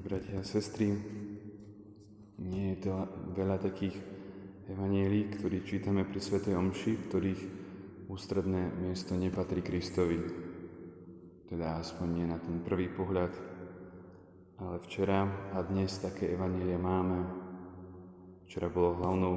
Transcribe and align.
bratia 0.00 0.40
a 0.40 0.46
sestry, 0.46 0.96
nie 2.40 2.72
je 2.72 2.88
to 2.88 2.92
veľa 3.36 3.60
takých 3.60 3.92
evanielí, 4.72 5.28
ktorí 5.36 5.68
čítame 5.68 6.08
pri 6.08 6.16
Svetej 6.16 6.56
Omši, 6.56 6.92
v 6.96 7.06
ktorých 7.12 7.42
ústredné 8.08 8.72
miesto 8.80 9.12
nepatrí 9.12 9.60
Kristovi. 9.60 10.16
Teda 11.44 11.76
aspoň 11.76 12.08
nie 12.08 12.24
na 12.24 12.40
ten 12.40 12.64
prvý 12.64 12.88
pohľad. 12.88 13.32
Ale 14.62 14.80
včera 14.88 15.28
a 15.52 15.60
dnes 15.60 15.92
také 16.00 16.32
evanielie 16.32 16.80
máme. 16.80 17.28
Včera 18.48 18.72
bolo 18.72 18.96
hlavnou 18.96 19.34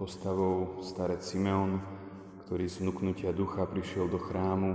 postavou 0.00 0.80
starec 0.80 1.20
Simeon, 1.20 1.82
ktorý 2.46 2.64
z 2.64 2.80
vnúknutia 2.80 3.36
ducha 3.36 3.68
prišiel 3.68 4.08
do 4.08 4.16
chrámu, 4.16 4.72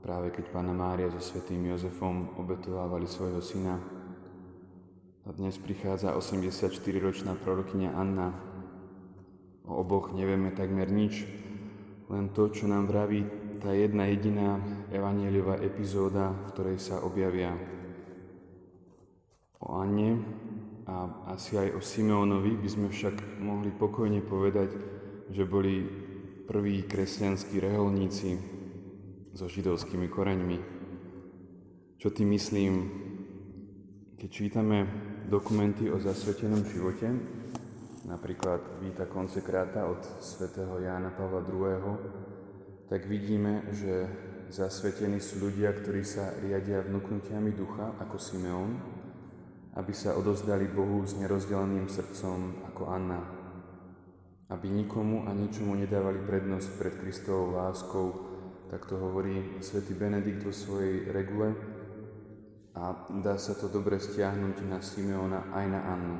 práve 0.00 0.32
keď 0.32 0.56
pána 0.56 0.72
Mária 0.72 1.12
so 1.12 1.20
svetým 1.20 1.68
Jozefom 1.68 2.32
obetovávali 2.40 3.04
svojho 3.04 3.44
syna 3.44 3.97
dnes 5.28 5.60
prichádza 5.60 6.16
84-ročná 6.16 7.36
prorokyňa 7.36 7.92
Anna. 7.92 8.32
O 9.68 9.76
oboch 9.84 10.16
nevieme 10.16 10.56
takmer 10.56 10.88
nič, 10.88 11.28
len 12.08 12.32
to, 12.32 12.48
čo 12.48 12.64
nám 12.64 12.88
vraví 12.88 13.28
tá 13.60 13.76
jedna 13.76 14.08
jediná 14.08 14.56
evanieliová 14.88 15.60
epizóda, 15.60 16.32
v 16.32 16.48
ktorej 16.56 16.78
sa 16.80 17.04
objavia 17.04 17.52
o 19.60 19.76
Anne 19.76 20.16
a 20.88 21.28
asi 21.36 21.60
aj 21.60 21.76
o 21.76 21.80
Simeonovi 21.84 22.56
by 22.56 22.68
sme 22.72 22.88
však 22.88 23.44
mohli 23.44 23.68
pokojne 23.68 24.24
povedať, 24.24 24.72
že 25.28 25.44
boli 25.44 25.84
prví 26.48 26.88
kresťanskí 26.88 27.60
reholníci 27.60 28.30
so 29.36 29.44
židovskými 29.44 30.08
koreňmi. 30.08 30.58
Čo 32.00 32.16
tým 32.16 32.32
myslím? 32.32 32.74
Keď 34.18 34.30
čítame 34.34 34.82
dokumenty 35.30 35.86
o 35.94 36.02
zasvetenom 36.02 36.66
živote, 36.66 37.06
napríklad 38.02 38.82
Víta 38.82 39.06
konsekráta 39.06 39.86
od 39.86 40.02
svätého 40.18 40.74
Jána 40.82 41.14
Pavla 41.14 41.46
II., 41.46 41.94
tak 42.90 43.06
vidíme, 43.06 43.70
že 43.70 44.10
zasvetení 44.50 45.22
sú 45.22 45.46
ľudia, 45.46 45.70
ktorí 45.70 46.02
sa 46.02 46.34
riadia 46.42 46.82
vnúknutiami 46.82 47.54
ducha, 47.54 47.94
ako 48.02 48.18
Simeon, 48.18 48.74
aby 49.78 49.94
sa 49.94 50.18
odozdali 50.18 50.66
Bohu 50.66 51.06
s 51.06 51.14
nerozdeleným 51.14 51.86
srdcom, 51.86 52.66
ako 52.74 52.90
Anna. 52.90 53.22
Aby 54.50 54.66
nikomu 54.66 55.30
a 55.30 55.32
ničomu 55.36 55.78
nedávali 55.78 56.26
prednosť 56.26 56.68
pred 56.74 56.94
Kristovou 57.06 57.54
láskou, 57.54 58.06
tak 58.66 58.82
to 58.82 58.98
hovorí 58.98 59.62
svätý 59.62 59.94
Benedikt 59.94 60.42
vo 60.42 60.50
svojej 60.50 61.06
regule, 61.14 61.77
a 62.74 63.08
dá 63.24 63.38
sa 63.40 63.56
to 63.56 63.70
dobre 63.72 63.96
stiahnuť 63.96 64.56
na 64.68 64.82
Simeona 64.82 65.48
aj 65.54 65.66
na 65.70 65.80
Annu. 65.88 66.18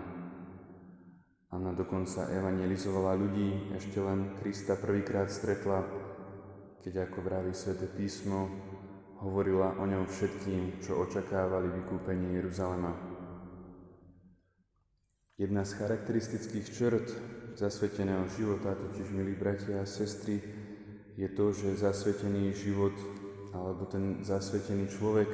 Anna 1.49 1.73
dokonca 1.73 2.29
evangelizovala 2.29 3.17
ľudí, 3.17 3.73
ešte 3.73 4.05
len 4.05 4.37
Krista 4.37 4.77
prvýkrát 4.77 5.33
stretla, 5.33 5.81
keď 6.85 7.09
ako 7.09 7.19
vraví 7.25 7.57
sväté 7.57 7.89
písmo, 7.89 8.53
hovorila 9.25 9.81
o 9.81 9.85
ňom 9.89 10.05
všetkým, 10.05 10.85
čo 10.85 11.01
očakávali 11.01 11.73
vykúpenie 11.73 12.37
Jeruzalema. 12.37 12.93
Jedna 15.41 15.65
z 15.65 15.73
charakteristických 15.79 16.67
črt 16.69 17.07
zasveteného 17.59 18.29
života, 18.39 18.75
totiž 18.79 19.11
milí 19.11 19.35
bratia 19.35 19.83
a 19.83 19.89
sestry, 19.89 20.39
je 21.19 21.29
to, 21.35 21.51
že 21.51 21.83
zasvetený 21.83 22.55
život 22.55 22.95
alebo 23.51 23.89
ten 23.91 24.23
zasvetený 24.23 24.87
človek 24.87 25.27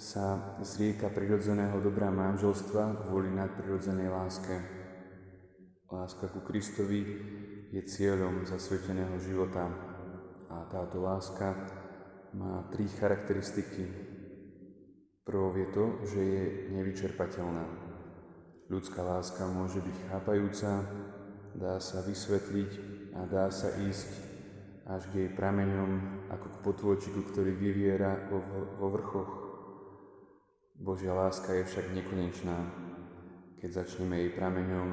sa 0.00 0.56
zrieka 0.64 1.12
prirodzeného 1.12 1.76
dobrá 1.84 2.08
manželstva 2.08 3.04
kvôli 3.04 3.28
nadprirodzenej 3.36 4.08
láske. 4.08 4.56
Láska 5.92 6.32
ku 6.32 6.40
Kristovi 6.40 7.04
je 7.68 7.84
cieľom 7.84 8.48
zasveteného 8.48 9.20
života 9.20 9.68
a 10.48 10.64
táto 10.72 11.04
láska 11.04 11.52
má 12.32 12.64
tri 12.72 12.88
charakteristiky. 12.88 13.84
Prvou 15.20 15.52
je 15.52 15.68
to, 15.68 15.84
že 16.08 16.20
je 16.24 16.44
nevyčerpateľná. 16.72 17.68
Ľudská 18.72 19.04
láska 19.04 19.52
môže 19.52 19.84
byť 19.84 19.96
chápajúca, 20.08 20.80
dá 21.52 21.76
sa 21.76 22.00
vysvetliť 22.00 22.72
a 23.20 23.28
dá 23.28 23.52
sa 23.52 23.68
ísť 23.76 24.08
až 24.88 25.04
k 25.12 25.28
jej 25.28 25.30
prameňom, 25.36 26.24
ako 26.32 26.46
k 26.48 26.56
potôčiku, 26.64 27.20
ktorý 27.28 27.52
vyviera 27.52 28.16
vo, 28.32 28.40
vo 28.80 28.88
vrchoch 28.96 29.49
Božia 30.80 31.12
láska 31.12 31.52
je 31.52 31.68
však 31.68 31.92
nekonečná. 31.92 32.56
Keď 33.60 33.84
začneme 33.84 34.16
jej 34.16 34.32
prameňom 34.32 34.88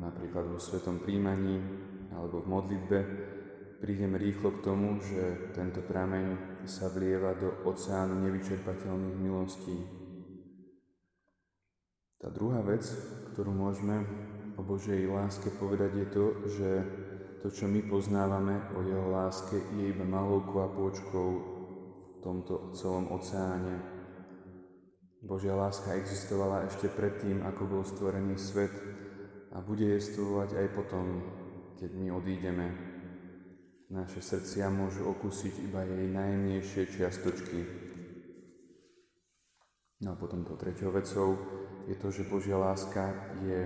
napríklad 0.00 0.48
vo 0.48 0.56
svetom 0.56 1.04
príjmaní 1.04 1.60
alebo 2.08 2.40
v 2.40 2.48
modlitbe, 2.48 2.98
prídeme 3.84 4.16
rýchlo 4.16 4.56
k 4.56 4.64
tomu, 4.64 4.96
že 5.04 5.52
tento 5.52 5.84
prameň 5.84 6.56
sa 6.64 6.88
vlieva 6.88 7.36
do 7.36 7.52
oceánu 7.68 8.16
nevyčerpateľných 8.24 9.18
milostí. 9.20 9.76
Tá 12.16 12.32
druhá 12.32 12.64
vec, 12.64 12.88
ktorú 13.36 13.52
môžeme 13.52 14.08
o 14.56 14.64
Božej 14.64 15.04
láske 15.04 15.52
povedať, 15.60 16.00
je 16.00 16.08
to, 16.08 16.24
že 16.48 16.70
to, 17.44 17.52
čo 17.52 17.68
my 17.68 17.84
poznávame 17.84 18.72
o 18.72 18.80
Jeho 18.80 19.12
láske, 19.12 19.60
je 19.76 19.92
iba 19.92 20.08
malou 20.08 20.40
kvapôčkou 20.48 21.28
v 22.08 22.16
tomto 22.24 22.72
celom 22.72 23.12
oceáne 23.12 23.93
Božia 25.24 25.56
láska 25.56 25.96
existovala 25.96 26.68
ešte 26.68 26.92
predtým, 26.92 27.40
ako 27.48 27.62
bol 27.64 27.82
stvorený 27.88 28.36
svet 28.36 28.76
a 29.56 29.64
bude 29.64 29.88
jestvovať 29.96 30.52
aj 30.52 30.66
potom, 30.76 31.24
keď 31.80 31.90
my 31.96 32.12
odídeme. 32.12 32.66
Naše 33.88 34.20
srdcia 34.20 34.68
môžu 34.68 35.08
okúsiť 35.08 35.64
iba 35.64 35.80
jej 35.88 36.12
najjemnejšie 36.12 36.82
čiastočky. 36.92 37.60
No 40.04 40.12
a 40.12 40.20
potom 40.20 40.44
to 40.44 40.60
treťou 40.60 40.92
vecou 40.92 41.40
je 41.88 41.96
to, 41.96 42.12
že 42.12 42.28
Božia 42.28 42.60
láska 42.60 43.32
je 43.48 43.64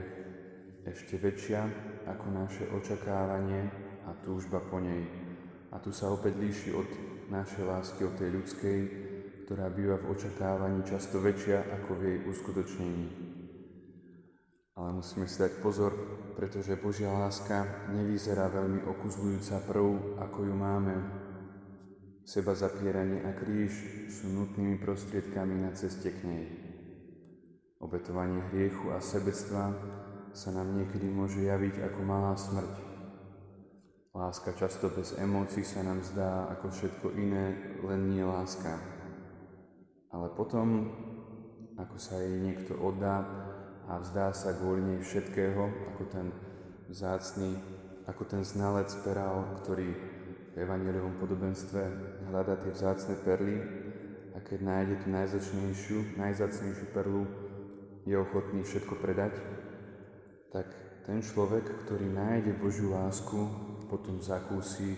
ešte 0.86 1.18
väčšia 1.18 1.66
ako 2.06 2.26
naše 2.38 2.70
očakávanie 2.70 3.66
a 4.06 4.14
túžba 4.22 4.62
po 4.62 4.78
nej. 4.78 5.10
A 5.74 5.82
tu 5.82 5.90
sa 5.90 6.06
opäť 6.06 6.38
líši 6.38 6.70
od 6.70 6.86
našej 7.34 7.64
lásky, 7.66 8.06
od 8.06 8.14
tej 8.14 8.30
ľudskej, 8.30 8.78
ktorá 9.48 9.72
býva 9.72 9.96
v 9.96 10.12
očakávaní 10.12 10.84
často 10.84 11.24
väčšia 11.24 11.72
ako 11.80 11.96
v 11.96 12.02
jej 12.04 12.18
uskutočnení. 12.28 13.06
Ale 14.76 15.00
musíme 15.00 15.24
si 15.24 15.40
dať 15.40 15.64
pozor, 15.64 15.96
pretože 16.36 16.76
Božia 16.76 17.08
láska 17.08 17.88
nevyzerá 17.96 18.52
veľmi 18.52 18.84
okuzľujúca 18.84 19.64
prv, 19.64 20.20
ako 20.20 20.38
ju 20.44 20.52
máme. 20.52 20.94
Seba 22.28 22.52
zapieranie 22.52 23.24
a 23.24 23.32
kríž 23.32 23.72
sú 24.12 24.28
nutnými 24.28 24.76
prostriedkami 24.84 25.64
na 25.64 25.72
ceste 25.72 26.12
k 26.12 26.28
nej. 26.28 26.44
Obetovanie 27.80 28.44
hriechu 28.52 28.92
a 28.92 29.00
sebectva 29.00 29.72
sa 30.36 30.52
nám 30.52 30.76
niekedy 30.76 31.08
môže 31.08 31.40
javiť 31.40 31.88
ako 31.88 32.00
malá 32.04 32.36
smrť. 32.36 32.74
Láska 34.12 34.52
často 34.60 34.92
bez 34.92 35.16
emócií 35.16 35.64
sa 35.64 35.80
nám 35.80 36.04
zdá 36.04 36.52
ako 36.52 36.68
všetko 36.68 37.16
iné, 37.16 37.56
len 37.80 38.12
nie 38.12 38.20
láska. 38.20 38.97
Ale 40.08 40.32
potom, 40.32 40.88
ako 41.76 41.96
sa 42.00 42.16
jej 42.20 42.40
niekto 42.40 42.76
oddá 42.80 43.28
a 43.88 44.00
vzdá 44.00 44.32
sa 44.32 44.56
kvôli 44.56 44.84
nej 44.84 45.00
všetkého, 45.04 45.92
ako 45.92 46.02
ten 46.08 46.26
vzácný, 46.88 47.56
ako 48.08 48.22
ten 48.24 48.42
znalec 48.44 48.88
perál, 49.04 49.44
ktorý 49.60 49.88
v 50.52 50.56
evangeliovom 50.56 51.20
podobenstve 51.20 51.82
hľadá 52.32 52.56
tie 52.56 52.72
vzácne 52.72 53.20
perly 53.20 53.60
a 54.32 54.40
keď 54.40 54.58
nájde 54.64 54.94
tú 55.04 55.06
najzačnejšiu, 55.12 55.98
najzácnejšiu 56.16 56.86
perlu, 56.96 57.28
je 58.08 58.16
ochotný 58.16 58.64
všetko 58.64 58.96
predať, 59.04 59.36
tak 60.48 60.72
ten 61.04 61.20
človek, 61.20 61.84
ktorý 61.84 62.08
nájde 62.08 62.56
Božiu 62.56 62.96
lásku, 62.96 63.36
potom 63.92 64.20
zakúsi 64.24 64.96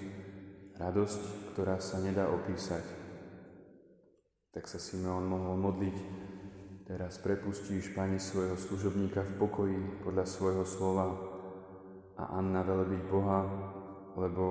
radosť, 0.78 1.54
ktorá 1.54 1.78
sa 1.82 1.98
nedá 1.98 2.30
opísať. 2.30 2.99
Tak 4.50 4.66
sa 4.66 4.82
Simeon 4.82 5.30
mohol 5.30 5.62
modliť. 5.62 5.96
Teraz 6.90 7.22
prepustíš, 7.22 7.94
Pani, 7.94 8.18
svojho 8.18 8.58
služobníka 8.58 9.22
v 9.22 9.36
pokoji 9.38 9.78
podľa 10.02 10.26
svojho 10.26 10.66
slova 10.66 11.06
a 12.18 12.34
Anna 12.34 12.66
velebiť 12.66 13.02
Boha, 13.06 13.46
lebo 14.18 14.44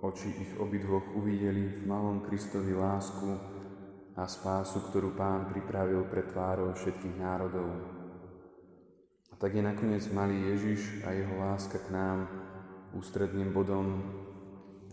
oči 0.00 0.32
ich 0.40 0.52
obidvoch 0.56 1.12
uvideli 1.12 1.68
v 1.68 1.82
malom 1.84 2.24
Kristovi 2.24 2.72
lásku 2.72 3.28
a 4.16 4.24
spásu, 4.24 4.88
ktorú 4.88 5.12
Pán 5.12 5.52
pripravil 5.52 6.08
pre 6.08 6.24
tvárov 6.24 6.72
všetkých 6.72 7.20
národov. 7.20 7.68
A 9.28 9.36
tak 9.36 9.52
je 9.52 9.60
nakoniec 9.60 10.08
malý 10.16 10.56
Ježiš 10.56 11.04
a 11.04 11.12
jeho 11.12 11.36
láska 11.36 11.76
k 11.76 11.92
nám 11.92 12.24
ústredným 12.96 13.52
bodom 13.52 14.00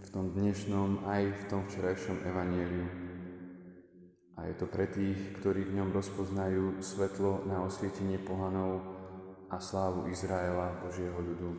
v 0.04 0.08
tom 0.12 0.36
dnešnom 0.36 1.08
aj 1.08 1.32
v 1.32 1.44
tom 1.48 1.64
včerajšom 1.64 2.28
evanieliu. 2.28 3.03
A 4.34 4.50
je 4.50 4.56
to 4.58 4.66
pre 4.66 4.90
tých, 4.90 5.38
ktorí 5.40 5.70
v 5.70 5.78
ňom 5.78 5.94
rozpoznajú 5.94 6.82
svetlo 6.82 7.46
na 7.46 7.62
osvietenie 7.62 8.18
pohanov 8.18 8.82
a 9.54 9.62
slávu 9.62 10.10
Izraela, 10.10 10.82
Božieho 10.82 11.20
ľudu. 11.22 11.52